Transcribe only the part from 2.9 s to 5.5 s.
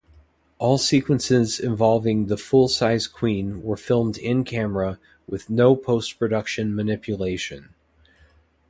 queen were filmed in-camera with